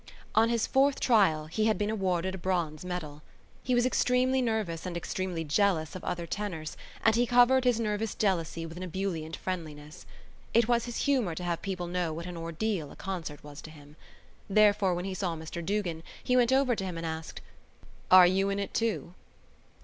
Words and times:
On 0.33 0.49
his 0.49 0.65
fourth 0.65 0.99
trial 0.99 1.45
he 1.45 1.65
had 1.65 1.77
been 1.77 1.91
awarded 1.91 2.33
a 2.33 2.37
bronze 2.39 2.83
medal. 2.83 3.21
He 3.63 3.75
was 3.75 3.85
extremely 3.85 4.41
nervous 4.41 4.87
and 4.87 4.97
extremely 4.97 5.43
jealous 5.43 5.95
of 5.95 6.03
other 6.03 6.25
tenors 6.25 6.75
and 7.05 7.15
he 7.15 7.27
covered 7.27 7.65
his 7.65 7.79
nervous 7.79 8.15
jealousy 8.15 8.65
with 8.65 8.77
an 8.77 8.81
ebullient 8.83 9.35
friendliness. 9.35 10.07
It 10.55 10.67
was 10.67 10.85
his 10.85 11.03
humour 11.03 11.35
to 11.35 11.43
have 11.43 11.61
people 11.61 11.85
know 11.85 12.11
what 12.13 12.25
an 12.25 12.35
ordeal 12.35 12.91
a 12.91 12.95
concert 12.95 13.43
was 13.43 13.61
to 13.61 13.69
him. 13.69 13.95
Therefore 14.49 14.95
when 14.95 15.05
he 15.05 15.13
saw 15.13 15.35
Mr 15.35 15.63
Duggan 15.63 16.01
he 16.23 16.35
went 16.35 16.51
over 16.51 16.75
to 16.75 16.83
him 16.83 16.97
and 16.97 17.05
asked: 17.05 17.39
"Are 18.09 18.25
you 18.25 18.49
in 18.49 18.57
it 18.57 18.73
too?" 18.73 19.13